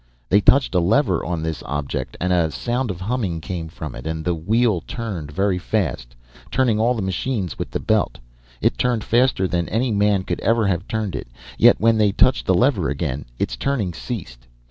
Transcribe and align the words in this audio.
They 0.29 0.41
touched 0.41 0.73
a 0.73 0.79
lever 0.79 1.23
on 1.23 1.43
this 1.43 1.61
object 1.67 2.17
and 2.19 2.33
a 2.33 2.49
sound 2.49 2.89
of 2.89 3.01
humming 3.01 3.39
came 3.39 3.67
from 3.67 3.93
it 3.93 4.07
and 4.07 4.25
the 4.25 4.33
wheel 4.33 4.81
turned 4.87 5.29
very 5.31 5.59
fast, 5.59 6.15
turning 6.49 6.79
all 6.79 6.95
the 6.95 7.03
machines 7.03 7.59
with 7.59 7.69
the 7.69 7.79
belt. 7.79 8.17
It 8.61 8.79
turned 8.79 9.03
faster 9.03 9.47
than 9.47 9.69
any 9.69 9.91
man 9.91 10.23
could 10.23 10.39
ever 10.39 10.65
have 10.65 10.87
turned 10.87 11.15
it, 11.15 11.27
yet 11.55 11.79
when 11.79 11.99
they 11.99 12.11
touched 12.11 12.47
the 12.47 12.55
lever 12.55 12.89
again, 12.89 13.25
its 13.37 13.55
turning 13.55 13.93
ceased. 13.93 14.47